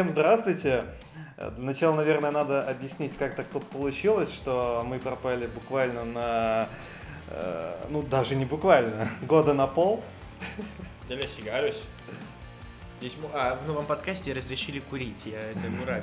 Всем 0.00 0.12
здравствуйте. 0.12 0.84
Для 1.36 1.62
начала, 1.62 1.94
наверное, 1.94 2.30
надо 2.30 2.62
объяснить, 2.62 3.18
как 3.18 3.34
так 3.34 3.44
тут 3.52 3.66
получилось, 3.66 4.32
что 4.32 4.82
мы 4.86 4.98
пропали 4.98 5.46
буквально 5.46 6.06
на, 6.06 6.68
э, 7.28 7.74
ну 7.90 8.00
даже 8.00 8.34
не 8.34 8.46
буквально, 8.46 9.10
года 9.20 9.52
на 9.52 9.66
пол. 9.66 10.02
Давай 11.06 11.28
сигарусь. 11.28 11.76
Здесь, 13.00 13.16
а, 13.32 13.56
в 13.56 13.66
новом 13.66 13.86
подкасте 13.86 14.30
разрешили 14.34 14.78
курить, 14.78 15.24
я 15.24 15.40
это 15.40 15.60
ура 15.82 16.02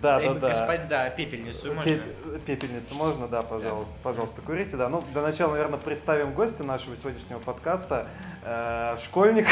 Да, 0.00 0.20
да, 0.20 0.34
да. 0.34 0.50
Господа, 0.50 1.10
пепельницу 1.16 1.74
можно? 1.74 1.98
Пепельницу 2.46 2.94
можно, 2.94 3.26
да, 3.26 3.42
пожалуйста, 3.42 3.92
пожалуйста, 4.04 4.40
курите, 4.40 4.76
да. 4.76 4.88
Ну, 4.88 5.02
для 5.12 5.20
начала, 5.20 5.50
наверное, 5.50 5.80
представим 5.80 6.32
гостя 6.32 6.62
нашего 6.62 6.96
сегодняшнего 6.96 7.40
подкаста. 7.40 8.06
Э, 8.44 8.98
школьник, 9.02 9.48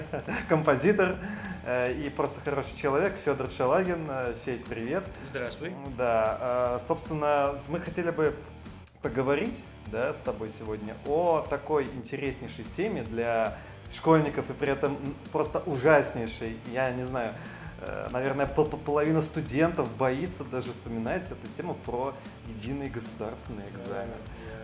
композитор 0.48 1.18
э, 1.66 1.92
и 1.92 2.08
просто 2.08 2.40
хороший 2.42 2.74
человек 2.80 3.12
Федор 3.22 3.50
Шалагин. 3.50 4.06
Э, 4.08 4.32
Федь, 4.46 4.64
привет. 4.64 5.04
Здравствуй. 5.28 5.74
Да, 5.98 6.80
собственно, 6.88 7.54
мы 7.68 7.80
хотели 7.80 8.08
бы 8.08 8.34
поговорить, 9.02 9.62
да, 9.92 10.14
с 10.14 10.18
тобой 10.20 10.50
сегодня 10.58 10.96
о 11.04 11.44
такой 11.50 11.84
интереснейшей 11.84 12.64
теме 12.74 13.02
для 13.02 13.58
школьников 13.96 14.50
и 14.50 14.52
при 14.52 14.72
этом 14.72 14.96
просто 15.32 15.60
ужаснейший. 15.66 16.56
Я 16.72 16.90
не 16.92 17.06
знаю, 17.06 17.32
э, 17.80 18.08
наверное, 18.10 18.46
половина 18.46 19.22
студентов 19.22 19.88
боится 19.96 20.44
даже 20.44 20.72
вспоминать 20.72 21.24
эту 21.24 21.46
тему 21.56 21.74
про 21.86 22.14
единый 22.48 22.88
государственный 22.88 23.64
экзамен. 23.68 24.18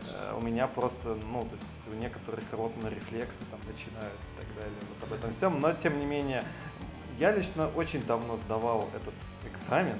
Yeah, 0.04 0.38
У 0.38 0.42
меня 0.42 0.66
просто, 0.66 1.16
ну, 1.30 1.42
то 1.42 1.54
есть 1.54 1.98
у 1.98 2.02
некоторых 2.02 2.44
ротные 2.52 2.90
рефлексы 2.90 3.40
там 3.50 3.60
начинают 3.66 4.14
и 4.14 4.40
так 4.40 4.54
далее, 4.56 4.80
вот 4.88 5.08
об 5.08 5.18
этом 5.18 5.34
всем. 5.34 5.60
Но, 5.60 5.72
тем 5.72 5.98
не 5.98 6.06
менее, 6.06 6.44
я 7.18 7.32
лично 7.32 7.68
очень 7.76 8.04
давно 8.06 8.38
сдавал 8.44 8.88
этот 8.94 9.14
экзамен, 9.52 9.96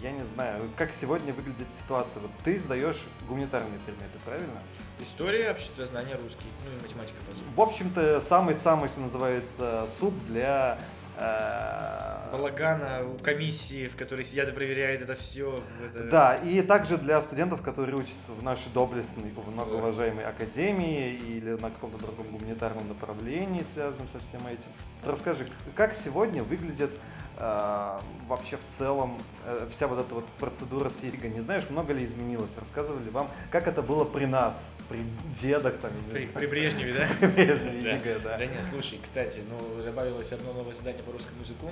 я 0.00 0.12
не 0.12 0.22
знаю, 0.34 0.70
как 0.76 0.92
сегодня 0.92 1.32
выглядит 1.32 1.66
ситуация. 1.82 2.20
Вот 2.22 2.30
ты 2.44 2.58
сдаешь 2.60 3.04
гуманитарные 3.28 3.78
предметы, 3.80 4.18
правильно? 4.24 4.60
История, 5.00 5.52
общество 5.52 5.86
знания, 5.86 6.16
русский, 6.16 6.46
ну 6.64 6.70
и 6.76 6.82
математика. 6.82 7.16
В 7.54 7.60
общем-то, 7.60 8.20
самый-самый, 8.20 8.88
что 8.88 9.00
называется, 9.00 9.88
суд 10.00 10.12
для 10.26 10.78
э, 11.16 12.32
балагана 12.32 13.04
у 13.06 13.22
комиссии, 13.22 13.88
в 13.88 13.96
которой 13.96 14.24
сидят 14.24 14.48
и 14.48 14.52
проверяют 14.52 15.02
это 15.02 15.14
все. 15.14 15.62
Это... 15.84 16.04
Да, 16.04 16.34
и 16.36 16.62
также 16.62 16.98
для 16.98 17.20
студентов, 17.22 17.62
которые 17.62 17.96
учатся 17.96 18.32
в 18.36 18.42
нашей 18.42 18.70
доблестной, 18.74 19.32
многоуважаемой 19.46 20.24
академии 20.24 21.12
или 21.14 21.50
на 21.50 21.70
каком-то 21.70 21.98
другом 21.98 22.26
гуманитарном 22.32 22.88
направлении, 22.88 23.64
связанном 23.74 24.08
со 24.12 24.18
всем 24.18 24.46
этим. 24.48 24.70
Расскажи, 25.04 25.46
как 25.76 25.94
сегодня 25.94 26.42
выглядит 26.42 26.90
вообще 27.38 28.56
в 28.56 28.78
целом 28.78 29.16
э, 29.44 29.68
вся 29.74 29.86
вот 29.86 30.00
эта 30.00 30.14
вот 30.14 30.26
процедура 30.38 30.90
с 30.90 31.02
ЕГЭ? 31.02 31.28
Не 31.28 31.40
знаешь, 31.40 31.62
много 31.70 31.92
ли 31.92 32.04
изменилось? 32.04 32.50
Рассказывали 32.58 33.04
ли 33.04 33.10
вам, 33.10 33.28
как 33.50 33.68
это 33.68 33.82
было 33.82 34.04
при 34.04 34.26
нас, 34.26 34.70
при 34.88 35.00
дедах 35.40 35.78
там? 35.78 35.92
При, 36.12 36.26
при 36.26 36.46
Брежневе, 36.46 36.94
да? 36.94 37.08
При 37.18 37.26
Брежневе 37.28 37.94
ЕГЭ, 37.94 38.18
да. 38.20 38.38
Да 38.38 38.46
нет, 38.46 38.64
слушай, 38.70 38.98
кстати, 39.02 39.40
ну 39.48 39.82
добавилось 39.82 40.32
одно 40.32 40.52
новое 40.52 40.74
задание 40.74 41.02
по 41.02 41.12
русскому 41.12 41.42
языку. 41.42 41.70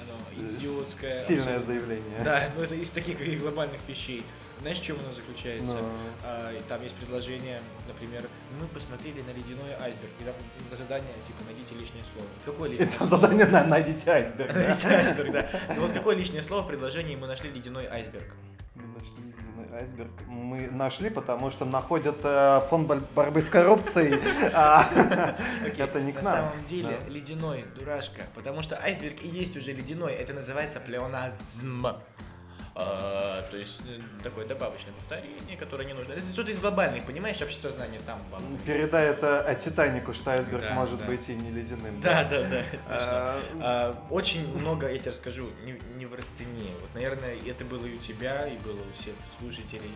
Оно 0.00 0.50
идиотское. 0.50 1.24
Сильное 1.24 1.60
заявление. 1.60 2.20
Да, 2.24 2.50
ну 2.56 2.62
это 2.62 2.74
из 2.74 2.88
таких 2.88 3.18
глобальных 3.40 3.80
вещей. 3.88 4.24
Знаешь, 4.60 4.80
в 4.80 4.84
чем 4.84 4.96
оно 4.98 5.14
заключается? 5.14 5.66
Но... 5.66 5.78
А, 6.24 6.52
там 6.68 6.82
есть 6.82 6.94
предложение, 6.96 7.60
например, 7.86 8.22
мы 8.60 8.66
посмотрели 8.66 9.22
на 9.22 9.30
ледяной 9.30 9.72
айсберг, 9.80 10.10
и 10.20 10.24
там 10.24 10.34
задание, 10.76 11.12
типа, 11.26 11.44
найдите 11.46 11.74
лишнее 11.74 12.02
слово. 12.12 12.28
Какое 12.44 12.70
лишнее 12.70 12.90
слово? 12.96 13.10
задание 13.10 13.46
на 13.46 13.64
найдите 13.64 14.10
айсберг, 14.10 14.54
Найдите 14.54 14.88
айсберг, 14.88 15.32
да. 15.32 15.48
Ну 15.76 15.82
вот 15.82 15.92
какое 15.92 16.16
лишнее 16.16 16.42
слово 16.42 16.62
в 16.62 16.66
предложении 16.66 17.14
мы 17.14 17.26
нашли 17.26 17.50
ледяной 17.50 17.86
айсберг? 17.86 18.34
Мы 18.74 18.82
нашли 18.86 19.22
ледяной 19.22 19.80
айсберг. 19.80 20.10
Мы 20.26 20.68
нашли, 20.72 21.10
потому 21.10 21.50
что 21.50 21.64
находят 21.64 22.18
э, 22.24 22.60
фонд 22.68 23.04
борьбы 23.14 23.40
с 23.40 23.48
коррупцией. 23.48 24.20
А, 24.54 24.88
это 25.76 26.00
не 26.00 26.12
к 26.12 26.22
нам. 26.22 26.24
На 26.24 26.50
самом 26.50 26.66
деле 26.68 26.98
ледяной, 27.08 27.64
дурашка, 27.78 28.22
потому 28.34 28.62
что 28.62 28.76
айсберг 28.76 29.22
и 29.22 29.28
есть 29.28 29.56
уже 29.56 29.72
ледяной. 29.72 30.14
Это 30.14 30.32
называется 30.32 30.80
плеоназм. 30.80 31.86
А, 32.80 33.42
то 33.50 33.56
есть 33.56 33.80
э, 33.88 34.00
такое 34.22 34.46
добавочное 34.46 34.92
повторение, 34.92 35.56
которое 35.56 35.84
не 35.84 35.94
нужно. 35.94 36.12
Это 36.12 36.26
что-то 36.30 36.52
из 36.52 36.60
глобальных, 36.60 37.04
понимаешь, 37.04 37.42
общество 37.42 37.72
знания 37.72 37.98
там. 38.06 38.20
Вам... 38.30 38.56
Передай 38.64 39.08
это 39.08 39.40
о 39.40 39.54
Титанику, 39.56 40.14
что 40.14 40.30
айсберг 40.30 40.62
да, 40.62 40.74
может 40.74 41.00
да. 41.00 41.06
быть 41.06 41.28
и 41.28 41.34
не 41.34 41.50
ледяным. 41.50 42.00
Да, 42.00 42.22
да, 42.22 42.42
да. 42.42 42.48
да 42.48 42.64
а... 42.86 43.42
А, 43.60 44.06
очень 44.10 44.46
много, 44.56 44.88
я 44.88 44.98
тебе 44.98 45.10
расскажу, 45.10 45.46
не, 45.64 45.80
не 45.96 46.06
в 46.06 46.14
растении. 46.14 46.70
Вот, 46.80 46.90
наверное, 46.94 47.34
это 47.44 47.64
было 47.64 47.84
и 47.84 47.96
у 47.96 47.98
тебя, 47.98 48.46
и 48.46 48.56
было 48.58 48.78
у 48.78 49.02
всех 49.02 49.14
слушателей. 49.40 49.90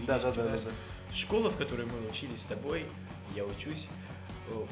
И, 0.00 0.06
да, 0.06 0.18
да, 0.18 0.30
да, 0.30 0.44
да, 0.44 0.56
да. 0.56 1.14
Школа, 1.14 1.50
в 1.50 1.56
которой 1.56 1.84
мы 1.84 2.08
учились 2.10 2.40
с 2.40 2.44
тобой, 2.44 2.86
я 3.36 3.44
учусь, 3.44 3.86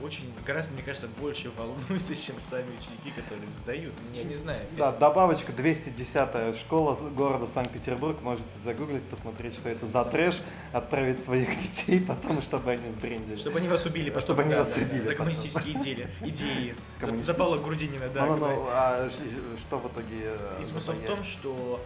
очень, 0.02 0.32
гораздо, 0.44 0.72
мне 0.72 0.82
кажется, 0.82 1.08
больше 1.20 1.50
волнуются, 1.56 2.14
чем 2.26 2.36
сами 2.50 2.66
ученики, 2.78 3.10
которые 3.20 3.48
сдают. 3.62 3.94
Я 4.12 4.24
не 4.24 4.36
знаю. 4.36 4.60
Да, 4.76 4.92
добавочка 4.92 5.52
210-я 5.52 6.54
школа 6.54 6.96
города 7.16 7.46
Санкт-Петербург. 7.46 8.20
Можете 8.22 8.48
загуглить, 8.64 9.02
посмотреть, 9.04 9.54
что 9.54 9.68
это 9.68 9.86
за 9.86 10.04
трэш, 10.04 10.36
отправить 10.72 11.22
своих 11.24 11.48
детей 11.60 12.00
потом, 12.00 12.42
чтобы 12.42 12.72
они 12.72 12.90
сбрендили. 12.92 13.38
Чтобы 13.38 13.58
они 13.58 13.68
вас 13.68 13.84
убили 13.84 14.10
потом. 14.10 14.22
Чтобы 14.22 14.42
они 14.42 14.52
да, 14.52 14.58
вас 14.64 14.74
да, 14.74 14.82
убили. 14.82 15.04
За 15.04 15.14
коммунистические 15.14 15.74
идеи. 15.82 16.08
идеи. 16.20 16.74
За 17.24 17.34
Павла 17.34 17.56
Грудинина, 17.56 18.08
да. 18.08 18.26
Ну, 18.26 18.36
ну, 18.36 18.46
ну, 18.46 18.66
а 18.70 19.10
что 19.58 19.78
в 19.78 19.86
итоге? 19.88 20.36
Э, 20.38 20.64
смысл 20.64 20.92
в 20.92 21.06
том, 21.06 21.24
что 21.24 21.80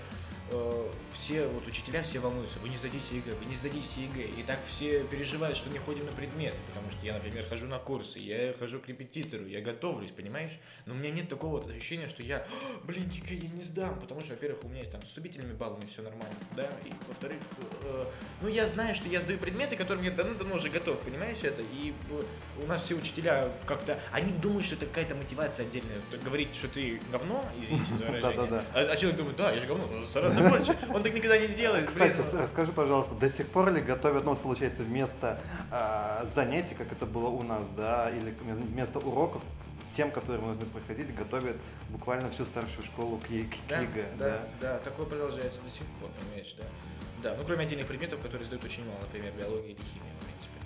Э, 0.53 0.87
все 1.15 1.47
вот 1.47 1.67
учителя 1.67 2.03
все 2.03 2.19
волнуются, 2.19 2.59
вы 2.61 2.71
не 2.71 2.77
сдадите 2.77 3.17
ЕГЭ, 3.17 3.35
вы 3.35 3.45
не 3.47 3.57
сдадите 3.57 3.87
ЕГЭ. 3.97 4.41
И 4.41 4.43
так 4.43 4.59
все 4.69 5.05
переживают, 5.05 5.57
что 5.57 5.71
не 5.71 5.79
ходим 5.79 6.07
на 6.07 6.13
предметы, 6.13 6.57
потому 6.69 6.91
что 6.91 7.05
я, 7.05 7.15
например, 7.15 7.47
хожу 7.47 7.67
на 7.67 7.79
курсы, 7.79 8.19
я 8.19 8.55
хожу 8.59 8.81
к 8.81 8.89
репетитору, 8.89 9.47
я 9.47 9.61
готовлюсь, 9.61 10.11
понимаешь? 10.11 10.53
Но 10.87 10.95
у 10.95 10.97
меня 10.97 11.11
нет 11.11 11.29
такого 11.29 11.61
вот 11.61 11.71
ощущения, 11.71 12.09
что 12.09 12.23
я, 12.23 12.47
блин, 12.85 13.09
ЕГЭ 13.11 13.35
я 13.35 13.49
не 13.51 13.63
сдам, 13.63 14.01
потому 14.01 14.21
что, 14.23 14.31
во-первых, 14.31 14.65
у 14.65 14.69
меня 14.69 14.85
там 14.85 15.03
с 15.03 15.07
вступительными 15.07 15.53
баллами 15.53 15.85
все 15.93 16.03
нормально, 16.03 16.35
да, 16.57 16.69
и 16.85 16.93
во-вторых, 17.07 17.39
э, 17.83 18.05
ну 18.43 18.49
я 18.49 18.67
знаю, 18.67 18.95
что 18.95 19.09
я 19.09 19.21
сдаю 19.21 19.39
предметы, 19.39 19.77
которые 19.77 20.01
мне 20.01 20.11
давно-давно 20.11 20.57
уже 20.57 20.69
готов, 20.69 20.99
понимаешь 21.01 21.39
это? 21.43 21.63
И 21.63 21.93
э, 22.11 22.23
у 22.63 22.67
нас 22.67 22.83
все 22.83 22.95
учителя 22.95 23.49
как-то, 23.67 23.99
они 24.13 24.33
думают, 24.33 24.65
что 24.65 24.75
это 24.75 24.87
какая-то 24.87 25.15
мотивация 25.15 25.67
отдельная, 25.67 25.99
говорить, 26.25 26.55
что 26.55 26.69
ты 26.69 27.01
говно, 27.13 27.45
извините 27.63 27.95
за 27.99 28.05
выражение, 28.07 28.63
а, 28.75 28.81
а 28.81 28.97
человек 28.97 29.19
думает, 29.19 29.37
да, 29.37 29.53
я 29.53 29.61
же 29.61 29.67
говно, 29.67 29.87
ну, 29.91 30.07
больше. 30.49 30.77
Он 30.93 31.03
так 31.03 31.15
никогда 31.15 31.39
не 31.39 31.47
сделает. 31.49 31.89
Кстати, 31.89 32.21
блин. 32.21 32.43
расскажи, 32.43 32.73
пожалуйста, 32.73 33.15
до 33.15 33.31
сих 33.31 33.47
пор 33.49 33.73
ли 33.73 33.81
готовят, 33.81 34.25
ну 34.25 34.31
вот 34.31 34.41
получается 34.41 34.83
вместо 34.83 35.41
э, 35.71 36.27
занятий, 36.35 36.75
как 36.75 36.91
это 36.93 37.07
было 37.07 37.29
у 37.29 37.43
нас, 37.43 37.63
да, 37.77 38.11
или 38.11 38.35
вместо 38.43 38.99
уроков, 38.99 39.43
тем, 39.97 40.11
которые 40.11 40.41
нужно 40.41 40.67
проходить, 40.67 41.15
готовят 41.15 41.57
буквально 41.91 42.31
всю 42.31 42.45
старшую 42.47 42.85
школу 42.87 43.19
к, 43.19 43.27
к, 43.27 43.69
да, 43.69 43.81
ЕГЭ. 43.81 44.05
Да, 44.19 44.29
да, 44.29 44.43
да, 44.61 44.79
такое 44.79 45.07
продолжается 45.07 45.61
до 45.61 45.71
сих 45.71 45.87
пор, 46.01 46.11
понимаешь, 46.19 46.55
да. 46.59 46.65
Да, 47.23 47.37
ну 47.37 47.43
кроме 47.45 47.65
отдельных 47.65 47.87
предметов, 47.87 48.21
которые 48.21 48.47
сдают 48.47 48.65
очень 48.65 48.85
мало, 48.87 48.99
например, 49.03 49.33
биология 49.39 49.73
или 49.73 49.81
химия, 49.81 50.13
в 50.19 50.25
принципе. 50.25 50.59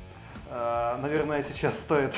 А, 0.50 0.98
наверное, 0.98 1.42
сейчас 1.42 1.74
стоит 1.78 2.14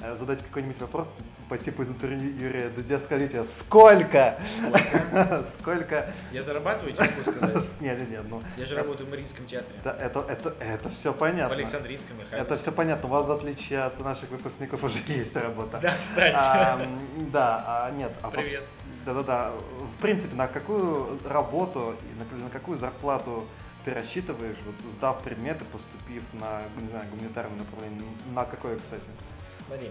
э, 0.00 0.16
задать 0.16 0.42
какой-нибудь 0.42 0.80
вопрос 0.80 1.06
по 1.48 1.56
типу 1.56 1.82
из 1.82 1.88
интервью 1.88 2.30
Юрия 2.38 2.68
Дудя, 2.68 3.00
скажите, 3.00 3.44
сколько? 3.44 4.38
Сколько? 4.58 5.44
сколько? 5.58 6.12
Я 6.30 6.42
зарабатываю, 6.42 6.94
тебе 6.94 7.06
могу 7.08 7.22
сказать. 7.22 7.64
Нет, 7.80 7.98
нет, 7.98 8.10
нет, 8.10 8.22
ну... 8.28 8.42
Я 8.56 8.66
же 8.66 8.76
работаю 8.76 9.06
в 9.06 9.10
Мариинском 9.10 9.46
театре. 9.46 9.74
Да, 9.82 9.96
это, 9.98 10.20
это, 10.28 10.54
это 10.60 10.90
все 10.90 11.12
понятно. 11.12 11.56
В 11.56 11.58
Александринском, 11.58 12.16
Это 12.30 12.56
все 12.56 12.70
понятно. 12.70 13.08
У 13.08 13.12
вас, 13.12 13.26
в 13.26 13.32
отличие 13.32 13.82
от 13.82 13.98
наших 14.00 14.30
выпускников, 14.30 14.82
уже 14.84 14.98
есть 15.06 15.34
работа. 15.36 15.78
Да, 15.80 15.96
кстати. 16.02 16.34
А, 16.36 16.78
да, 17.32 17.64
а, 17.66 17.90
нет. 17.92 18.12
А 18.22 18.30
Привет. 18.30 18.64
Да-да-да. 19.06 19.52
В 19.96 20.02
принципе, 20.02 20.34
на 20.34 20.48
какую 20.48 21.18
работу 21.26 21.94
и 22.02 22.36
на, 22.36 22.44
на 22.44 22.50
какую 22.50 22.78
зарплату 22.78 23.46
ты 23.84 23.94
рассчитываешь, 23.94 24.56
вот 24.66 24.74
сдав 24.92 25.22
предметы, 25.22 25.64
поступив 25.64 26.22
на, 26.34 26.60
не 26.78 26.90
знаю, 26.90 27.06
гуманитарное 27.10 27.58
направление? 27.58 28.02
На 28.34 28.44
какое, 28.44 28.76
кстати? 28.76 29.04
Смотри, 29.66 29.90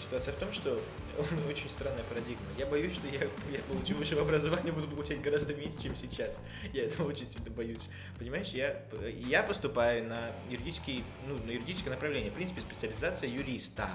ситуация 0.00 0.32
в 0.32 0.36
том, 0.38 0.52
что 0.52 0.80
очень 1.48 1.68
странная 1.70 2.02
парадигма. 2.04 2.46
Я 2.58 2.66
боюсь, 2.66 2.94
что 2.94 3.06
я, 3.08 3.20
я 3.50 3.62
получу 3.68 3.94
высшее 3.94 4.20
образование, 4.20 4.72
буду 4.72 4.88
получать 4.88 5.20
гораздо 5.20 5.54
меньше, 5.54 5.82
чем 5.82 5.96
сейчас. 5.96 6.36
Я 6.72 6.84
этого 6.84 7.08
очень 7.08 7.28
сильно 7.30 7.50
боюсь. 7.50 7.82
Понимаешь, 8.18 8.48
я, 8.48 8.82
я 9.02 9.42
поступаю 9.42 10.04
на 10.04 10.18
юридический, 10.50 11.04
ну, 11.28 11.36
на 11.46 11.50
юридическое 11.50 11.92
направление. 11.92 12.30
В 12.30 12.34
принципе, 12.34 12.60
специализация 12.62 13.28
юриста. 13.28 13.90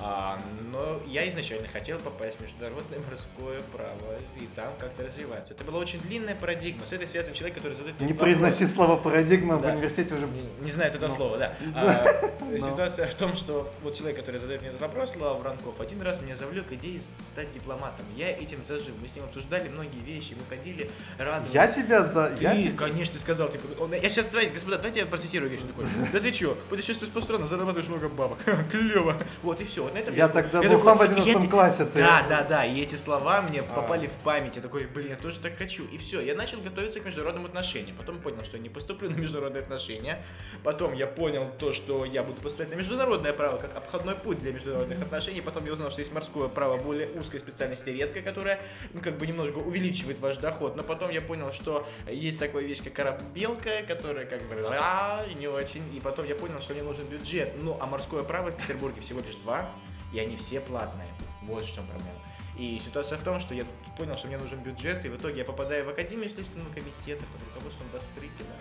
А, 0.00 0.38
но 0.72 1.00
я 1.06 1.28
изначально 1.28 1.66
хотел 1.68 1.98
попасть 1.98 2.36
в 2.36 2.42
международное 2.42 2.98
морское 3.10 3.60
право 3.74 4.14
и 4.40 4.46
там 4.54 4.68
как-то 4.78 5.04
развиваться. 5.04 5.54
Это 5.54 5.64
была 5.64 5.78
очень 5.80 5.98
длинная 6.00 6.34
парадигма. 6.36 6.86
С 6.86 6.92
этой 6.92 7.08
связан 7.08 7.32
человек, 7.34 7.56
который 7.58 7.74
задает 7.76 8.00
Не 8.00 8.12
произноси 8.12 8.66
слово 8.66 8.96
парадигма 8.96 9.58
Да. 9.58 9.70
в 9.70 9.74
университете 9.74 10.14
уже. 10.14 10.26
Не, 10.26 10.64
не 10.64 10.70
знаю 10.70 10.90
этого 10.92 11.08
Ну. 11.08 11.14
слова, 11.14 11.38
да. 11.38 11.52
А, 11.74 12.06
Ну. 12.50 12.58
Ситуация 12.58 13.06
в 13.06 13.12
том, 13.14 13.36
что 13.36 13.70
вот 13.82 13.94
человек, 13.94 14.16
который 14.20 14.40
задает 14.40 14.62
мне 14.62 14.70
этот 14.70 14.80
вопрос, 14.80 15.10
Слава 15.12 15.36
Воронков, 15.36 15.78
один 15.82 16.00
раз 16.00 16.20
меня 16.22 16.34
завлек 16.34 16.72
идеей 16.72 17.02
стать 17.32 17.52
дипломатом. 17.52 18.06
Я 18.16 18.30
этим 18.30 18.60
зажил. 18.66 18.94
Мы 19.02 19.06
с 19.08 19.14
ним 19.14 19.24
обсуждали 19.24 19.68
многие 19.68 19.98
вещи, 20.00 20.32
мы 20.34 20.44
ходили, 20.48 20.90
радовались. 21.18 21.52
Я 21.52 21.66
тебя 21.68 22.04
за... 22.04 22.30
Ты, 22.30 22.44
я 22.44 22.72
конечно, 22.72 23.14
ты 23.14 23.20
сказал, 23.20 23.50
типа, 23.50 23.64
он- 23.82 23.92
я 23.92 24.08
сейчас, 24.08 24.28
давайте, 24.28 24.52
господа, 24.54 24.76
давайте 24.78 25.00
я 25.00 25.06
процитирую 25.06 25.50
вещь 25.50 25.60
такой. 25.60 25.84
Да 26.10 26.20
ты 26.20 26.32
чё, 26.32 26.56
путешествуешь 26.70 27.12
по 27.12 27.20
странам, 27.20 27.48
зарабатываешь 27.48 27.88
много 27.88 28.08
бабок. 28.08 28.38
Клево. 28.70 29.14
Вот 29.42 29.60
и 29.60 29.64
все. 29.64 29.87
Вот 29.88 29.94
на 29.94 29.98
этом 30.00 30.14
Я 30.14 30.28
тогда 30.28 30.60
я 30.60 30.68
был 30.68 30.78
такой, 30.78 30.84
сам 30.84 30.98
в 30.98 31.02
я 31.02 31.08
11 31.08 31.42
те- 31.44 31.48
классе, 31.48 31.84
ты- 31.86 31.98
Да, 32.00 32.22
да, 32.28 32.42
да, 32.42 32.64
и 32.66 32.80
эти 32.82 32.94
слова 32.96 33.40
мне 33.42 33.60
А. 33.60 33.62
попали 33.74 34.06
в 34.06 34.12
память. 34.24 34.56
Я 34.56 34.62
такой, 34.62 34.84
блин, 34.86 35.08
я 35.10 35.16
тоже 35.16 35.38
так 35.40 35.56
хочу. 35.56 35.84
И 35.86 35.96
все, 35.98 36.20
я 36.20 36.34
начал 36.34 36.60
готовиться 36.60 37.00
к 37.00 37.04
международным 37.06 37.46
отношениям. 37.46 37.96
Потом 37.96 38.18
понял, 38.20 38.44
что 38.44 38.56
я 38.58 38.62
не 38.62 38.68
поступлю 38.68 39.08
на 39.10 39.14
международные 39.16 39.62
отношения. 39.62 40.22
Потом 40.62 40.92
я 40.92 41.06
понял 41.06 41.50
то, 41.58 41.72
что 41.72 42.04
я 42.04 42.22
буду 42.22 42.40
поступать 42.40 42.70
на 42.70 42.74
международное 42.74 43.32
право 43.32 43.56
как 43.56 43.74
обходной 43.76 44.14
путь 44.14 44.40
для 44.40 44.52
международных 44.52 45.00
отношений. 45.00 45.40
Потом 45.40 45.64
я 45.64 45.72
узнал, 45.72 45.90
что 45.90 46.00
есть 46.00 46.12
морское 46.12 46.48
право 46.48 46.76
более 46.76 47.08
узкой 47.12 47.40
специальности, 47.40 47.88
редкой, 47.88 48.20
которая, 48.22 48.60
ну, 48.92 49.00
как 49.00 49.16
бы 49.16 49.26
немножко 49.26 49.56
увеличивает 49.58 50.18
ваш 50.20 50.36
доход. 50.36 50.76
Но 50.76 50.82
потом 50.82 51.10
я 51.10 51.22
понял, 51.22 51.52
что 51.52 51.86
есть 52.06 52.38
такая 52.38 52.62
вещь, 52.62 52.82
как 52.84 52.92
корабелка, 52.92 53.82
которая 53.86 54.26
как 54.26 54.42
бы 54.42 54.56
а, 54.78 55.24
не 55.38 55.46
очень. 55.48 55.82
И 55.96 56.00
потом 56.00 56.26
я 56.26 56.34
понял, 56.34 56.60
что 56.60 56.74
мне 56.74 56.82
нужен 56.82 57.06
бюджет. 57.06 57.52
Ну, 57.62 57.76
а 57.80 57.86
морское 57.86 58.22
право 58.22 58.50
в 58.50 58.56
Петербурге 58.56 59.00
всего 59.00 59.20
лишь 59.20 59.36
два, 59.36 59.66
и 60.12 60.18
они 60.18 60.36
все 60.36 60.60
платные. 60.60 61.08
Вот 61.42 61.62
в 61.64 61.74
чем 61.74 61.86
проблема. 61.86 62.14
И 62.56 62.78
ситуация 62.84 63.18
в 63.18 63.22
том, 63.22 63.38
что 63.40 63.54
я 63.54 63.64
понял, 63.96 64.16
что 64.16 64.26
мне 64.26 64.38
нужен 64.38 64.58
бюджет, 64.60 65.04
и 65.04 65.08
в 65.08 65.16
итоге 65.16 65.38
я 65.38 65.44
попадаю 65.44 65.84
в 65.84 65.88
Академию 65.90 66.28
Следственного 66.28 66.68
комитета 66.70 67.24
под 67.32 67.42
руководством 67.54 67.86
Бастрыкина 67.92 68.54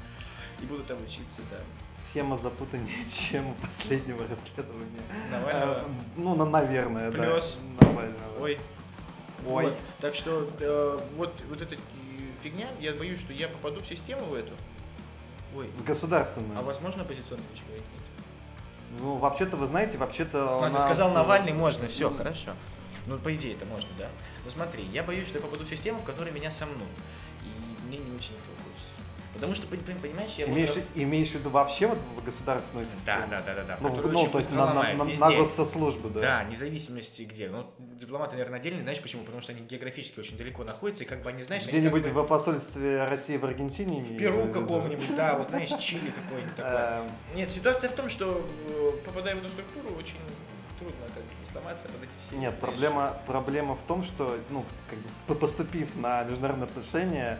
и 0.62 0.66
буду 0.66 0.84
там 0.84 0.98
учиться, 1.04 1.42
да. 1.52 1.58
Схема 2.10 2.38
запутаннее, 2.38 3.06
чем 3.10 3.48
у 3.50 3.54
последнего 3.56 4.20
расследования. 4.28 5.02
Навального. 5.32 5.74
Э, 5.80 5.82
Ну, 6.16 6.36
на- 6.36 6.46
наверное, 6.46 7.12
да. 7.12 7.18
Плюс. 7.24 7.58
Навального. 7.82 8.40
Ой. 8.42 8.58
Ой. 9.48 9.64
Вот. 9.66 9.78
Так 10.00 10.16
что 10.16 10.50
э, 10.60 11.00
вот, 11.16 11.34
вот 11.50 11.62
эта 11.62 11.76
фигня, 12.44 12.68
я 12.80 12.94
боюсь, 12.94 13.20
что 13.20 13.34
я 13.34 13.48
попаду 13.48 13.80
в 13.82 13.88
систему 13.88 14.26
в 14.26 14.34
эту. 14.34 14.52
Ой. 15.56 15.68
В 15.78 15.84
государственную. 15.84 16.60
А 16.60 16.62
возможно 16.62 17.02
оппозиционный 17.04 17.44
человек? 17.56 17.84
Ну, 19.00 19.16
вообще-то, 19.16 19.58
вы 19.58 19.68
знаете, 19.68 19.98
вообще-то 19.98 20.58
у 20.58 20.62
А, 20.64 20.68
ты 20.68 20.74
нас... 20.74 20.84
сказал 20.84 21.12
Навальный, 21.12 21.54
можно, 21.54 21.88
все, 21.88 22.10
хорошо. 22.10 22.52
Ну, 23.06 23.18
по 23.18 23.34
идее, 23.34 23.54
это 23.54 23.66
можно, 23.66 23.88
да. 23.98 24.08
Ну, 24.44 24.52
смотри, 24.52 24.84
я 24.92 25.04
боюсь, 25.04 25.28
что 25.28 25.38
я 25.38 25.44
попаду 25.44 25.64
в 25.64 25.70
систему, 25.70 26.00
в 26.00 26.04
которой 26.04 26.32
меня 26.32 26.52
сомнут. 26.52 26.88
И 27.44 27.88
мне 27.88 27.98
не 27.98 28.16
очень 28.16 28.32
этого 28.32 28.58
хочется. 28.58 28.88
Потому 29.34 29.54
что, 29.56 29.68
пон- 29.68 29.86
пон- 29.86 30.02
понимаешь, 30.02 30.32
я... 30.38 30.46
Имеешь, 30.48 30.70
буду- 30.70 30.82
имеешь 30.96 31.30
в 31.30 31.36
виду 31.36 31.50
вообще 31.50 31.88
вот 31.88 32.00
в 32.18 32.24
государственную 32.24 32.86
Да, 32.88 32.92
систему? 32.94 33.28
да, 33.30 33.42
да, 33.46 33.54
да, 33.56 33.64
да. 33.64 33.78
Ну, 33.80 33.90
которую 33.90 34.14
ну, 34.14 34.20
очень 34.22 34.32
то 34.32 34.38
есть 34.40 34.52
на, 34.52 34.74
на, 34.74 34.94
на, 34.94 35.04
на 35.06 35.32
госсослужбу, 35.32 36.10
да. 36.10 36.20
Да, 36.20 36.44
независимости 36.46 37.22
где. 37.22 37.50
Ну, 37.50 37.66
дипломаты, 38.00 38.34
наверное, 38.34 38.60
отдельные, 38.60 38.84
знаешь 38.84 39.02
почему? 39.02 39.24
Потому 39.24 39.42
что 39.42 39.52
они 39.52 39.62
географически 39.66 40.20
очень 40.20 40.38
далеко 40.38 40.64
находятся, 40.64 41.04
и 41.04 41.08
как 41.08 41.22
бы 41.22 41.30
они, 41.30 41.44
знаешь, 41.44 41.66
Где-нибудь 41.66 42.04
как 42.04 42.14
бы 42.14 42.24
в 42.24 42.28
посольстве 42.28 43.04
России 43.06 43.38
в 43.38 43.46
Аргентине? 43.46 44.02
в 44.04 44.18
Перу 44.18 44.48
каком-нибудь, 44.52 45.16
да, 45.16 45.38
вот 45.38 45.50
знаешь, 45.50 45.70
Чили 45.82 46.12
какой-нибудь 46.12 46.56
такой. 46.56 47.06
Эм, 47.06 47.12
Нет, 47.36 47.50
ситуация 47.50 47.90
в 47.90 47.94
том, 47.94 48.10
что 48.10 48.46
э, 48.70 48.92
попадая 49.06 49.36
в 49.36 49.40
эту 49.40 49.50
структуру, 49.50 49.96
очень 49.98 50.18
трудно 50.80 51.06
как 51.14 51.24
бы 51.24 51.30
сломаться 51.52 51.86
под 51.86 52.04
эти 52.04 52.12
все. 52.28 52.38
Нет, 52.38 52.52
вещи. 52.54 52.62
проблема, 52.62 53.14
проблема 53.26 53.76
в 53.76 53.88
том, 53.88 54.04
что, 54.04 54.38
ну, 54.50 54.64
как 54.90 55.00
бы, 55.00 55.10
по- 55.28 55.36
поступив 55.36 55.96
на 55.96 56.24
международные 56.24 56.66
отношения, 56.66 57.40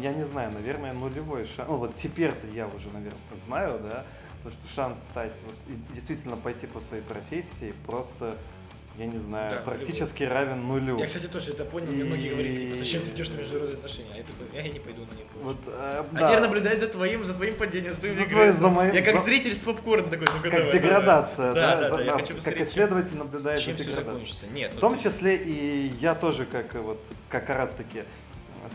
я 0.00 0.12
не 0.12 0.24
знаю, 0.24 0.50
наверное, 0.52 0.92
нулевой 0.92 1.46
шанс. 1.54 1.68
Ну, 1.68 1.76
вот 1.76 1.94
теперь-то 1.96 2.46
я 2.48 2.66
уже, 2.66 2.88
наверное, 2.88 3.18
знаю, 3.46 3.78
да, 3.80 4.04
то, 4.42 4.50
что 4.50 4.74
шанс 4.74 4.98
стать, 5.10 5.32
вот, 5.44 5.54
и 5.68 5.94
действительно 5.94 6.34
пойти 6.36 6.66
по 6.66 6.80
своей 6.80 7.02
профессии 7.02 7.74
просто, 7.86 8.36
я 9.00 9.06
не 9.06 9.18
знаю, 9.18 9.50
Да, 9.52 9.56
практически 9.70 10.24
равен 10.24 10.66
нулю. 10.68 10.98
Я, 10.98 11.06
кстати, 11.06 11.26
тоже 11.26 11.52
это 11.52 11.64
понял, 11.64 11.86
мне 11.90 12.04
многие 12.04 12.26
И- 12.26 12.30
говорили, 12.30 12.64
типа, 12.66 12.76
зачем 12.76 13.02
ты 13.02 13.10
идешь 13.12 13.30
на 13.30 13.36
международные 13.40 13.74
отношения? 13.76 14.10
А 14.12 14.16
я 14.18 14.22
такой, 14.24 14.46
я 14.54 14.62
не 14.68 14.78
пойду 14.78 15.00
на 15.10 15.16
них. 15.16 15.26
Вот, 15.42 15.56
э, 15.66 15.70
А 15.70 16.06
да. 16.12 16.28
теперь 16.28 16.40
наблюдать 16.40 16.80
за 16.80 16.86
твоим, 16.88 17.24
за 17.24 17.32
твоим 17.32 17.54
падением, 17.54 17.92
за 17.94 17.98
твоим 17.98 18.14
За 18.16 18.24
твоим- 18.26 18.52
за 18.52 18.68
моим- 18.68 18.94
Я 18.94 19.02
как 19.02 19.14
за- 19.20 19.24
зритель 19.24 19.54
с 19.54 19.58
попкорном 19.60 20.10
такой, 20.10 20.26
ну 20.26 20.42
Как 20.42 20.52
давай, 20.52 20.72
деградация, 20.72 21.54
да, 21.54 21.54
Да, 21.54 21.76
да, 21.80 21.90
за- 21.90 21.96
да, 21.96 22.02
я 22.02 22.12
да, 22.12 22.18
хочу 22.18 22.34
как 22.44 22.60
исследователь 22.60 23.16
наблюдает 23.16 23.60
чем 23.62 23.76
за 23.78 23.84
деградацией. 23.84 24.52
Нет, 24.52 24.74
В 24.74 24.80
том 24.80 24.98
числе 25.00 25.36
и 25.36 25.92
я 26.00 26.14
тоже, 26.14 26.44
как 26.44 26.74
вот 26.74 27.00
как 27.30 27.48
раз 27.48 27.70
таки 27.72 28.02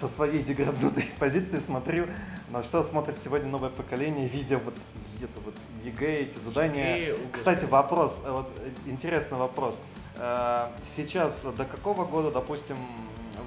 со 0.02 0.08
своей 0.08 0.40
деградной 0.40 1.06
позиции 1.20 1.60
смотрю, 1.60 2.08
на 2.52 2.64
что 2.64 2.84
смотрит 2.84 3.18
сегодня 3.24 3.48
новое 3.48 3.70
поколение, 3.70 4.28
видя 4.28 4.58
вот 4.58 4.74
это 5.22 5.40
вот 5.46 5.54
ЕГЭ, 5.86 6.22
эти 6.24 6.38
задания. 6.44 6.96
ЕГЭ, 6.98 7.18
Кстати, 7.32 7.66
вопрос, 7.66 8.12
э, 8.26 8.32
вот 8.32 8.50
э, 8.58 8.90
интересный 8.90 9.38
вопрос. 9.38 9.76
Э, 9.76 9.95
Сейчас 10.96 11.34
до 11.42 11.66
какого 11.66 12.06
года, 12.06 12.32
допустим, 12.32 12.78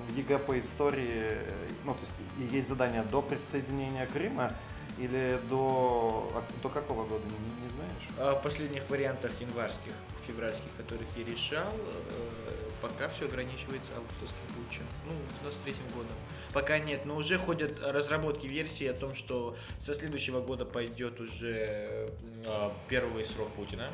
в 0.08 0.16
ЕГЭ 0.16 0.38
по 0.38 0.58
истории, 0.58 1.30
э, 1.30 1.68
ну 1.84 1.94
то 1.94 2.00
есть 2.00 2.52
есть 2.52 2.68
задания 2.68 3.02
до 3.04 3.22
присоединения 3.22 4.06
Крыма 4.06 4.52
или 4.98 5.38
до 5.48 6.30
а 6.34 6.42
до 6.62 6.68
какого 6.68 7.04
года, 7.04 7.24
не, 7.24 7.62
не 7.62 7.68
знаешь? 7.70 8.08
А 8.18 8.38
в 8.38 8.42
последних 8.42 8.88
вариантах 8.90 9.30
январских, 9.40 9.92
февральских, 10.26 10.70
которых 10.76 11.06
я 11.16 11.24
решал, 11.24 11.72
э, 11.72 12.68
пока 12.82 13.08
все 13.08 13.26
ограничивается 13.26 13.92
августовским 13.96 14.54
путчем. 14.56 14.84
Ну, 15.06 15.12
с 15.40 15.42
23 15.42 15.74
годом. 15.94 16.12
Пока 16.52 16.78
нет, 16.78 17.04
но 17.04 17.16
уже 17.16 17.38
ходят 17.38 17.78
разработки 17.82 18.46
версии 18.46 18.86
о 18.86 18.94
том, 18.94 19.14
что 19.14 19.56
со 19.84 19.94
следующего 19.94 20.40
года 20.40 20.64
пойдет 20.64 21.20
уже 21.20 22.08
э, 22.44 22.70
первый 22.88 23.24
срок 23.26 23.48
Путина. 23.50 23.88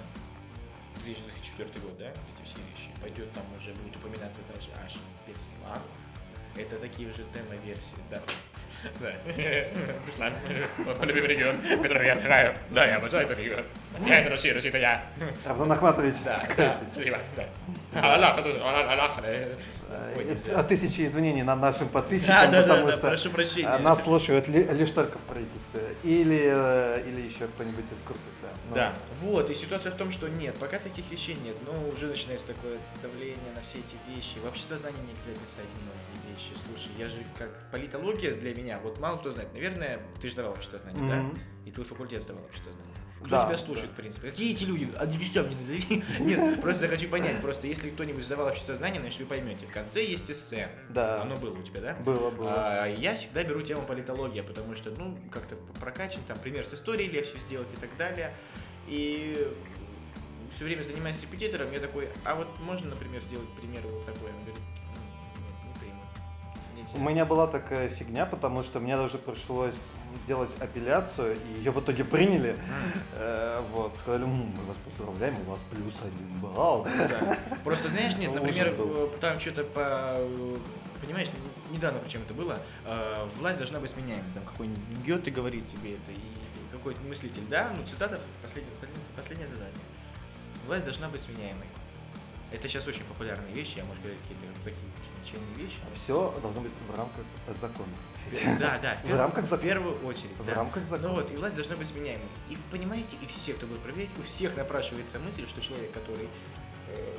2004 1.05 1.69
год, 1.83 1.99
да? 1.99 2.06
Эти 2.09 2.43
все 2.49 2.56
вещи. 2.56 2.89
Пойдет 3.01 3.31
там 3.33 3.45
уже 3.61 3.71
будет 3.73 3.95
упоминаться 3.97 4.41
даже 4.53 4.69
аж 4.85 4.93
Беслан. 5.27 5.83
Это 6.56 6.77
такие 6.79 7.09
уже 7.09 7.23
демо-версии, 7.35 8.01
да. 8.11 8.21
Да. 9.01 9.11
Беслан. 10.06 10.33
Мой 10.99 11.06
любимый 11.06 11.29
регион, 11.29 11.56
который 11.83 12.06
я 12.06 12.12
обожаю. 12.12 12.55
Да, 12.71 12.87
я 12.87 12.97
обожаю 12.97 13.25
этот 13.27 13.39
регион. 13.39 13.65
Я 14.06 14.21
это 14.21 14.31
Россия, 14.31 14.55
Россия 14.55 14.71
это 14.71 14.79
я. 14.79 15.05
Равдан 15.45 15.73
Ахматович, 15.73 16.17
Да, 16.25 16.43
да, 16.56 16.81
спасибо, 16.93 17.19
да. 17.37 17.45
Аллах, 18.15 18.39
это- 18.39 18.93
Аллах, 18.93 19.17
да. 19.17 19.29
Э, 19.29 19.55
Ой, 20.16 20.36
а 20.54 20.62
тысячи 20.62 21.06
извинений 21.06 21.42
над 21.42 21.60
нашим 21.60 21.86
Да, 21.88 21.92
подписчикам, 21.92 22.50
да, 22.50 22.50
да, 22.50 22.62
потому 22.62 22.86
да, 22.86 22.93
что 22.93 23.00
прошу 23.08 23.31
прощения. 23.31 23.69
а, 23.69 23.79
нас 23.79 24.03
слушают 24.03 24.48
ли- 24.48 24.64
лишь 24.64 24.91
только 24.91 25.19
в 25.19 25.22
правительстве. 25.22 25.82
Или, 26.03 26.43
э, 26.46 27.03
или 27.08 27.20
еще 27.22 27.46
кто-нибудь 27.48 27.84
из 27.93 27.98
крупных, 28.03 28.34
да. 28.43 28.48
Ну, 28.70 28.74
Да, 28.74 28.93
вот, 29.22 29.50
и 29.50 29.55
ситуация 29.55 29.93
в 29.93 29.96
том, 29.96 30.10
что 30.12 30.29
нет, 30.29 30.55
пока 30.56 30.79
таких 30.79 31.10
вещей 31.10 31.36
нет, 31.44 31.56
но 31.67 31.72
уже 31.91 32.06
начинается 32.06 32.46
такое 32.48 32.79
давление 33.03 33.53
на 33.55 33.60
все 33.60 33.79
эти 33.79 34.14
вещи. 34.17 34.38
В 34.43 34.46
общество 34.48 34.76
знания 34.79 34.98
нельзя 35.03 35.32
писать 35.38 35.69
многие 35.82 36.34
вещи. 36.34 36.53
Слушай, 36.67 36.91
я 36.98 37.06
же 37.06 37.17
как 37.38 37.50
политология 37.70 38.34
для 38.34 38.55
меня, 38.55 38.79
вот 38.82 38.98
мало 38.98 39.19
кто 39.19 39.32
знает, 39.32 39.53
наверное, 39.53 40.00
ты 40.20 40.29
же 40.29 40.34
давал 40.36 40.53
общество 40.53 40.79
знаний, 40.79 41.00
Мгм. 41.03 41.08
да? 41.34 41.41
И 41.67 41.70
твой 41.70 41.86
факультет 41.86 42.22
сдавал 42.22 42.44
общество 42.44 42.72
знаний. 42.72 42.91
Кто 43.24 43.36
Да, 43.36 43.46
тебя 43.46 43.58
слушает, 43.58 43.88
да. 43.88 43.93
в 43.93 43.96
принципе? 43.96 44.31
Какие 44.31 44.52
эти 44.54 44.64
люди? 44.64 44.88
А 44.98 45.06
все 45.06 45.43
мне 45.43 45.56
назови. 45.56 46.04
Нет, 46.20 46.60
просто 46.60 46.88
хочу 46.88 47.08
понять, 47.08 47.40
просто 47.40 47.66
если 47.66 47.88
кто-нибудь 47.90 48.22
сдавал 48.24 48.48
общество 48.48 48.74
знаний, 48.76 48.98
значит 49.00 49.20
вы 49.20 49.26
поймете, 49.26 49.66
в 49.66 49.72
конце 49.72 50.04
есть 50.04 50.31
эссе. 50.31 50.69
Да. 50.90 51.22
Оно 51.22 51.34
было 51.36 51.58
у 51.58 51.62
тебя, 51.62 51.81
да? 51.81 51.94
Было, 52.04 52.31
было. 52.31 52.52
А, 52.54 52.86
я 52.86 53.14
всегда 53.14 53.43
беру 53.43 53.62
тему 53.62 53.82
политология, 53.82 54.43
потому 54.43 54.76
что, 54.76 54.90
ну, 54.98 55.16
как-то 55.31 55.56
прокачан, 55.81 56.20
там, 56.28 56.38
пример 56.38 56.66
с 56.66 56.74
историей 56.74 57.08
легче 57.10 57.38
сделать 57.48 57.69
и 57.74 57.81
так 57.81 57.88
далее. 57.96 58.31
И 58.88 59.48
все 60.56 60.64
время 60.66 60.82
занимаясь 60.82 61.20
репетитором, 61.22 61.72
я 61.72 61.81
такой, 61.81 62.08
а 62.24 62.34
вот 62.34 62.46
можно, 62.60 62.90
например, 62.90 63.22
сделать 63.22 63.48
пример 63.58 63.81
вот 63.84 64.04
такой? 64.04 64.28
Он 64.31 64.36
говорит, 64.44 64.62
«М, 65.81 65.86
нет, 65.86 65.93
не. 66.76 66.82
Нельзя». 66.82 66.98
У 66.98 67.00
меня 67.08 67.24
была 67.24 67.46
такая 67.46 67.88
фигня, 67.88 68.26
потому 68.26 68.62
что 68.62 68.81
мне 68.81 68.96
даже 68.96 69.16
пришлось 69.16 69.74
делать 70.27 70.51
апелляцию, 70.61 71.37
и 71.37 71.59
ее 71.59 71.71
в 71.71 71.81
итоге 71.81 72.05
приняли. 72.05 72.56
Э, 73.15 73.63
Вот, 73.73 73.97
сказали, 74.01 74.25
«М, 74.25 74.31
мы 74.56 74.65
вас 74.65 74.77
поздравляем, 74.85 75.35
у 75.47 75.51
вас 75.51 75.61
плюс 75.71 75.94
один 76.01 76.29
балл. 76.41 76.85
да. 76.85 77.39
Просто, 77.65 77.89
знаешь, 77.89 78.17
нет, 78.17 78.35
например, 78.35 78.75
э, 78.79 79.09
там 79.21 79.41
что-то 79.41 79.65
по... 79.65 80.15
э, 80.19 80.56
Понимаешь, 81.01 81.29
недавно 81.71 81.99
причем 81.99 82.23
это 82.23 82.33
было, 82.33 82.59
власть 83.39 83.59
должна 83.59 83.79
быть 83.79 83.91
сменяемой. 83.91 84.25
Там 84.33 84.43
какой-нибудь 84.44 84.81
Гёте 85.05 85.31
говорит 85.31 85.65
тебе 85.71 85.94
это, 85.94 86.13
и 86.13 86.73
какой-то 86.73 86.99
мыслитель, 87.03 87.43
да, 87.51 87.71
ну 87.77 87.87
цитата, 87.87 88.19
последнее, 88.43 88.73
последнее 89.15 89.49
задание. 89.49 89.81
Власть 90.67 90.85
должна 90.87 91.11
быть 91.11 91.21
сменяемой. 91.23 91.67
Это 92.53 92.69
сейчас 92.69 92.86
очень 92.86 93.05
популярные 93.05 93.53
вещи, 93.53 93.74
я, 93.77 93.84
может, 93.84 94.01
говорить 94.03 94.20
какие-то 94.22 94.46
такие 94.65 94.82
ничейные 95.24 95.67
вещи. 95.67 95.79
Все 96.03 96.34
должно 96.43 96.60
быть 96.60 96.72
в 96.89 96.96
рамках 96.96 97.24
закона. 97.60 97.89
Да, 98.58 98.79
да, 98.81 98.96
В 99.05 99.17
рамках 99.19 99.44
в 99.44 99.48
закона. 99.48 99.69
первую 99.69 100.06
очередь. 100.06 100.31
В 100.39 100.44
да. 100.46 100.55
рамках 100.55 100.82
Ну 100.84 100.89
закона. 100.89 101.15
вот, 101.15 101.32
и 101.32 101.36
власть 101.36 101.55
должна 101.56 101.77
быть 101.77 101.89
сменяемой. 101.89 102.27
И 102.48 102.56
понимаете, 102.70 103.17
и 103.20 103.27
все, 103.27 103.55
кто 103.55 103.67
будет 103.67 103.81
проверять, 103.81 104.10
у 104.19 104.22
всех 104.22 104.56
напрашивается 104.56 105.19
мысль, 105.19 105.46
что 105.48 105.60
человек, 105.60 105.93
который 105.93 106.24
э, 106.24 106.29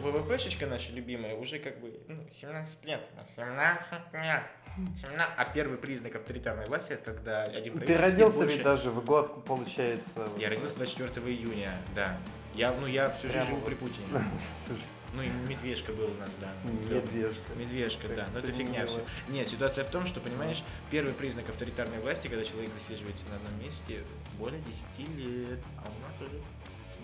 ВВПшечка 0.02 0.68
наша 0.68 0.92
любимая 0.92 1.36
уже 1.36 1.60
как 1.60 1.80
бы 1.80 2.00
ну, 2.08 2.18
17 2.42 2.86
лет. 2.86 3.02
17 3.36 4.14
лет. 4.14 4.44
17. 4.76 5.18
А 5.38 5.46
первый 5.54 5.78
признак 5.78 6.16
авторитарной 6.16 6.66
власти 6.66 6.94
это 6.94 7.14
когда 7.14 7.44
один 7.44 7.80
Ты 7.80 7.98
родился 7.98 8.40
больше- 8.40 8.56
ведь 8.56 8.64
даже 8.64 8.92
в 8.92 9.04
год, 9.06 9.46
получается. 9.46 10.28
Я 10.38 10.50
родился 10.50 10.76
24 10.76 11.28
июня, 11.28 11.74
да. 11.96 12.18
Я, 12.54 12.72
ну, 12.74 12.88
я 12.88 13.10
всю 13.10 13.28
жизнь 13.28 13.46
живу 13.46 13.58
вот. 13.58 13.66
при 13.66 13.76
Путине. 13.76 14.08
Ну 15.14 15.22
и 15.22 15.30
медвежка 15.48 15.94
был 15.94 16.12
у 16.12 16.20
нас, 16.20 16.30
да. 16.42 16.52
Медвежка. 16.94 17.54
Медвежка, 17.58 18.08
да, 18.10 18.28
но 18.34 18.40
это 18.40 18.48
Как 18.48 18.58
фигня 18.58 18.86
все. 18.86 19.00
Нет, 19.30 19.48
ситуация 19.48 19.86
в 19.86 19.90
том, 19.90 20.06
что, 20.06 20.20
понимаешь, 20.20 20.62
первый 20.92 21.14
признак 21.14 21.50
авторитарной 21.50 22.00
власти, 22.00 22.28
когда 22.28 22.44
человек 22.44 22.70
засиживается 22.82 23.24
на 23.30 23.38
одном 23.38 23.64
месте 23.64 24.04
более 24.38 24.62
10 24.98 25.18
лет, 25.18 25.60
а 25.78 25.84
у 25.84 26.02
нас 26.04 26.30
уже 26.30 26.42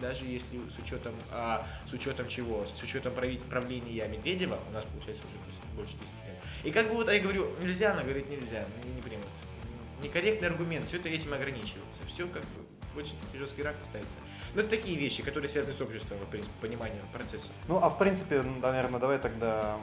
даже 0.01 0.25
если 0.25 0.57
с 0.57 0.83
учетом, 0.83 1.13
а, 1.31 1.65
с 1.89 1.93
учетом 1.93 2.27
чего? 2.27 2.65
С 2.79 2.83
учетом 2.83 3.13
правления 3.13 4.07
Медведева, 4.07 4.59
у 4.69 4.73
нас 4.73 4.83
получается 4.85 5.23
уже 5.27 5.75
больше 5.75 5.93
10 5.93 6.03
лет. 6.27 6.35
И 6.63 6.71
как 6.71 6.89
бы 6.89 6.95
вот 6.95 7.09
я 7.09 7.19
говорю, 7.19 7.47
нельзя, 7.61 7.93
она 7.93 8.01
говорит 8.01 8.29
нельзя, 8.29 8.65
не, 8.83 8.93
не 8.93 9.01
примут. 9.01 9.27
Некорректный 10.03 10.49
аргумент, 10.49 10.87
все 10.87 10.97
это 10.97 11.09
этим 11.09 11.33
ограничивается. 11.33 12.01
Все 12.13 12.27
как 12.27 12.41
бы 12.41 12.99
очень 12.99 13.15
жесткий 13.33 13.61
рамки 13.61 13.79
ставится. 13.89 14.17
Ну, 14.53 14.61
это 14.61 14.69
такие 14.71 14.97
вещи, 14.97 15.23
которые 15.23 15.49
связаны 15.49 15.73
с 15.73 15.79
обществом, 15.79 16.17
в 16.17 16.29
принципе, 16.29 16.53
пониманием 16.59 17.03
процессов. 17.13 17.47
Ну, 17.69 17.77
а 17.81 17.89
в 17.89 17.97
принципе, 17.97 18.41
наверное, 18.41 18.99
давай 18.99 19.17
тогда, 19.17 19.77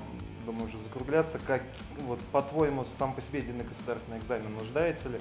думаю, 0.45 0.67
уже 0.67 0.77
закругляться. 0.79 1.39
Как, 1.47 1.63
вот, 2.01 2.19
по-твоему, 2.33 2.85
сам 2.99 3.15
по 3.15 3.23
себе 3.23 3.39
единый 3.39 3.65
государственный 3.65 4.19
экзамен 4.19 4.53
нуждается 4.55 5.09
ли 5.09 5.19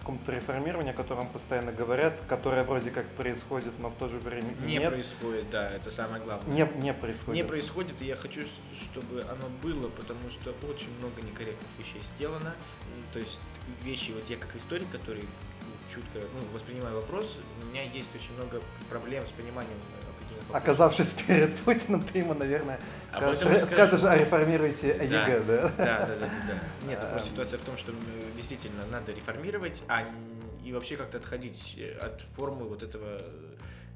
каком-то 0.00 0.32
реформировании, 0.32 0.90
о 0.90 0.94
котором 0.94 1.28
постоянно 1.28 1.72
говорят, 1.72 2.18
которое 2.28 2.64
вроде 2.64 2.90
как 2.90 3.06
происходит, 3.10 3.72
но 3.78 3.90
в 3.90 3.94
то 3.94 4.08
же 4.08 4.18
время 4.18 4.48
Не 4.64 4.78
нет? 4.78 4.92
происходит, 4.92 5.50
да, 5.50 5.70
это 5.70 5.90
самое 5.90 6.22
главное. 6.22 6.54
Не, 6.54 6.82
не 6.82 6.92
происходит. 6.92 7.44
Не 7.44 7.48
происходит, 7.48 7.94
и 8.00 8.06
я 8.06 8.16
хочу, 8.16 8.40
чтобы 8.90 9.22
оно 9.22 9.48
было, 9.62 9.88
потому 9.90 10.30
что 10.30 10.50
очень 10.66 10.88
много 10.98 11.22
некорректных 11.22 11.70
вещей 11.78 12.02
сделано. 12.16 12.54
То 13.12 13.18
есть 13.18 13.38
вещи, 13.84 14.12
вот 14.12 14.28
я 14.28 14.36
как 14.36 14.54
историк, 14.56 14.90
который 14.90 15.24
чутко 15.94 16.20
ну, 16.34 16.54
воспринимаю 16.54 16.96
вопрос, 16.96 17.26
у 17.62 17.66
меня 17.66 17.82
есть 17.82 18.08
очень 18.14 18.34
много 18.36 18.60
проблем 18.88 19.24
с 19.26 19.30
пониманием. 19.30 19.78
Оказавшись 20.52 21.12
перед 21.26 21.56
Путиным, 21.56 22.02
ты 22.02 22.18
ему, 22.18 22.34
наверное, 22.34 22.78
Об 23.12 23.18
скажешь, 23.22 23.38
скажу. 23.40 23.66
скажешь, 23.66 24.02
а 24.04 24.16
реформируйте. 24.16 24.88
ЕГЭ, 24.88 25.40
да? 25.46 25.62
Да, 25.62 25.70
да, 25.78 26.06
да, 26.06 26.26
да. 26.48 26.88
Нет, 26.88 26.98
Эм. 27.02 27.10
просто 27.12 27.30
ситуация 27.30 27.58
в 27.58 27.64
том, 27.64 27.76
что 27.78 27.92
действительно 28.36 28.82
надо 28.90 29.12
реформировать, 29.12 29.80
а 29.88 30.04
и 30.64 30.72
вообще 30.72 30.96
как-то 30.96 31.18
отходить 31.18 31.74
э, 31.78 31.96
от 32.00 32.20
формы 32.36 32.64
вот 32.68 32.82
этого, 32.82 33.20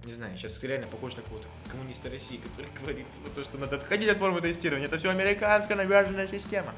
не 0.04 0.12
знаю, 0.14 0.36
сейчас 0.36 0.58
реально 0.62 0.86
похож 0.86 1.14
на 1.16 1.22
какого-то 1.22 1.46
коммуниста 1.70 2.10
России, 2.10 2.36
который 2.38 2.68
говорит 2.80 3.06
то, 3.34 3.42
что 3.44 3.58
надо 3.58 3.76
отходить 3.76 4.08
от 4.08 4.18
формы 4.18 4.40
тестирования, 4.40 4.86
это 4.86 4.98
все 4.98 5.10
американская 5.10 5.76
навязанная 5.76 6.28
система. 6.28 6.72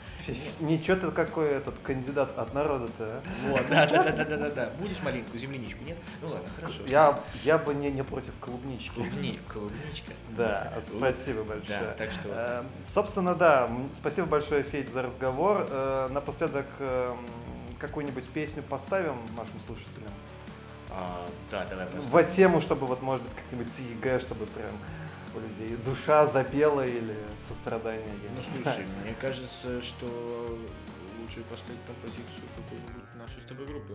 Ничего 0.61 0.97
ты 0.97 1.11
какой 1.11 1.49
этот 1.49 1.75
кандидат 1.83 2.37
от 2.39 2.55
народа-то, 2.55 3.05
а? 3.05 3.23
Вот, 3.49 3.63
да, 3.69 3.87
да, 3.87 4.03
да, 4.05 4.25
да, 4.25 4.37
да, 4.37 4.49
да. 4.51 4.71
Будешь 4.79 5.01
маленькую 5.03 5.41
земляничку, 5.41 5.85
нет? 5.85 5.97
Ну 6.23 6.29
ладно, 6.29 6.49
хорошо. 6.57 6.79
Я, 6.87 7.19
я 7.45 7.59
бы 7.59 7.75
не, 7.75 7.91
не 7.91 8.05
против 8.05 8.33
клубнички. 8.41 8.91
Клубни, 8.95 9.39
клубничка. 9.53 10.13
Да, 10.37 10.73
спасибо 10.87 11.43
большое. 11.45 11.81
Да, 11.81 11.93
так 11.99 12.11
что- 12.13 12.29
Э, 12.29 12.63
Собственно, 12.95 13.35
да, 13.35 13.69
спасибо 13.97 14.27
большое, 14.27 14.63
Федь, 14.63 14.89
за 14.91 15.03
разговор. 15.03 15.67
Э, 15.69 16.09
Напоследок 16.11 16.67
э, 16.79 17.13
м, 17.13 17.77
какую-нибудь 17.79 18.25
песню 18.29 18.63
поставим 18.63 19.15
нашим 19.37 19.61
слушателям? 19.67 20.11
А, 20.99 21.29
да, 21.51 21.67
давай 21.67 21.87
просто. 21.87 22.09
В 22.09 22.35
тему, 22.35 22.61
чтобы 22.63 22.87
вот, 22.87 23.03
может 23.03 23.23
быть, 23.23 23.35
как-нибудь 23.35 23.69
с 23.71 23.79
ЕГЭ, 23.81 24.19
чтобы 24.21 24.47
прям 24.47 24.73
у 25.35 25.41
людей 25.41 25.77
душа 25.85 26.27
запела 26.27 26.87
или 26.87 27.15
сострадание, 27.49 28.07
я 28.25 28.31
Ну 28.35 28.41
слушай, 28.43 28.63
знаю. 28.63 28.85
мне 29.05 29.15
кажется, 29.21 29.83
что 29.83 30.07
лучше 31.21 31.43
поставить 31.51 31.81
композицию 31.87 32.49
какой-нибудь 32.57 33.15
нашей 33.19 33.43
с 33.43 33.47
тобой 33.47 33.67
группы. 33.67 33.95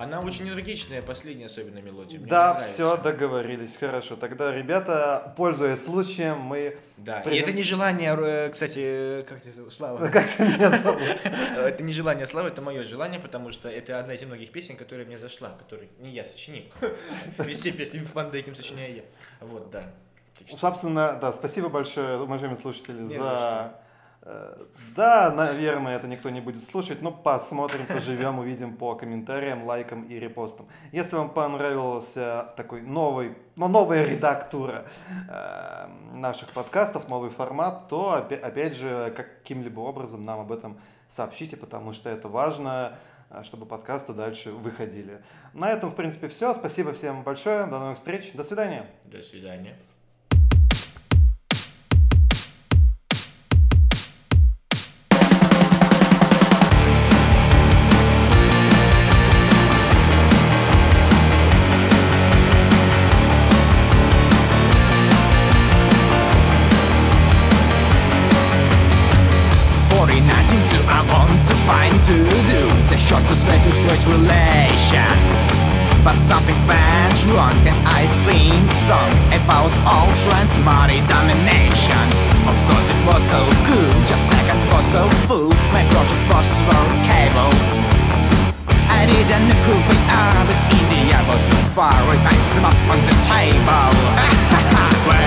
Она 0.00 0.18
очень 0.20 0.48
энергичная, 0.48 1.02
последняя 1.02 1.44
особенно 1.44 1.80
мелодия. 1.80 2.18
Мне 2.18 2.26
Да, 2.26 2.54
все, 2.54 2.96
договорились, 2.96 3.76
хорошо. 3.76 4.16
Тогда, 4.16 4.50
ребята, 4.50 5.34
пользуясь 5.36 5.84
случаем, 5.84 6.38
мы... 6.38 6.78
Да, 6.96 7.20
и 7.20 7.24
Презент- 7.24 7.42
это 7.42 7.52
не 7.52 7.62
желание, 7.62 8.16
э, 8.18 8.48
кстати, 8.50 9.26
как 9.28 9.42
тебя 9.42 9.52
зовут? 9.52 9.72
Слава. 9.74 10.08
Как 10.10 10.38
меня 10.38 10.70
зовут? 10.70 11.02
Это 11.02 11.82
не 11.82 11.92
желание 11.92 12.26
Славы, 12.26 12.48
это 12.48 12.62
мое 12.62 12.82
желание, 12.84 13.20
потому 13.20 13.52
что 13.52 13.68
это 13.68 14.00
одна 14.00 14.14
из 14.14 14.22
немногих 14.22 14.50
песен, 14.52 14.76
которая 14.78 15.04
мне 15.04 15.18
зашла, 15.18 15.50
которую 15.50 15.90
не 15.98 16.12
я 16.12 16.24
сочинил. 16.24 16.64
Все 17.52 17.70
песни 17.70 18.02
Ван 18.14 18.30
Дейком 18.30 18.54
сочиняю 18.54 18.96
я. 18.96 19.02
Вот, 19.40 19.70
да. 19.70 19.84
Собственно, 20.56 21.18
да, 21.20 21.34
спасибо 21.34 21.68
большое, 21.68 22.18
уважаемые 22.18 22.58
слушатели, 22.58 23.02
за... 23.02 23.74
э, 24.22 24.64
Да, 24.96 25.30
наверное, 25.30 25.96
это 25.96 26.06
никто 26.08 26.30
не 26.30 26.40
будет 26.40 26.64
слушать, 26.64 27.02
но 27.02 27.10
посмотрим, 27.12 27.86
поживем, 27.86 28.38
увидим 28.38 28.76
по 28.76 28.94
комментариям, 28.94 29.64
лайкам 29.64 30.04
и 30.04 30.18
репостам. 30.18 30.68
Если 30.92 31.16
вам 31.16 31.30
понравился 31.30 32.52
такой 32.56 32.82
новый, 32.82 33.36
но 33.56 33.68
новая 33.68 34.04
редактура 34.04 34.84
э, 35.28 35.88
наших 36.14 36.52
подкастов, 36.52 37.08
новый 37.08 37.30
формат, 37.30 37.88
то 37.88 38.16
опя- 38.16 38.40
опять 38.40 38.74
же 38.76 39.12
каким-либо 39.16 39.80
образом 39.80 40.22
нам 40.22 40.40
об 40.40 40.52
этом 40.52 40.78
сообщите, 41.08 41.56
потому 41.56 41.92
что 41.92 42.08
это 42.10 42.28
важно, 42.28 42.98
э, 43.30 43.42
чтобы 43.42 43.66
подкасты 43.66 44.12
дальше 44.12 44.52
выходили. 44.52 45.22
На 45.54 45.70
этом, 45.70 45.90
в 45.90 45.94
принципе, 45.94 46.28
все. 46.28 46.54
Спасибо 46.54 46.92
всем 46.92 47.22
большое. 47.22 47.66
До 47.66 47.78
новых 47.78 47.96
встреч. 47.96 48.32
До 48.32 48.44
свидания. 48.44 48.90
До 49.04 49.22
свидания. 49.22 49.76
The 73.10 73.16
shortest 73.16 73.42
way 73.50 73.58
to 73.58 73.72
straight 73.74 74.06
relations. 74.06 75.34
But 76.06 76.22
something 76.22 76.54
went 76.62 77.18
wrong 77.34 77.58
and 77.66 77.74
I 77.82 78.06
sing 78.06 78.54
song 78.86 79.10
About 79.34 79.74
all 79.82 80.06
trans 80.22 80.54
money 80.62 81.02
domination 81.10 82.06
Of 82.46 82.56
course 82.70 82.86
it 82.86 83.00
was 83.10 83.22
so 83.26 83.42
cool, 83.66 83.90
just 84.06 84.30
second 84.30 84.62
was 84.70 84.86
so 84.94 85.02
full 85.26 85.50
My 85.74 85.82
project 85.90 86.24
was 86.30 86.48
workable 86.70 87.52
I 88.94 89.10
didn't 89.10 89.44
know 89.50 89.58
who 89.66 89.74
we 89.90 89.98
are, 90.06 90.42
but 90.46 90.60
India 90.70 91.18
was 91.26 91.42
so 91.50 91.58
far 91.74 91.90
I 91.90 92.16
find 92.22 92.40
them 92.54 92.64
up 92.64 92.78
on 92.94 92.98
the 93.04 93.16
table 93.26 94.40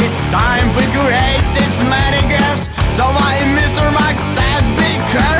It's 0.00 0.28
time 0.28 0.68
for 0.74 0.86
great, 0.94 1.42
it's 1.58 1.80
many 1.82 2.22
graphs. 2.30 2.66
So 2.96 3.02
I, 3.02 3.42
Mr. 3.58 3.84
Max, 3.92 4.22
said 4.36 4.62
be 4.78 4.90
careful. 5.10 5.37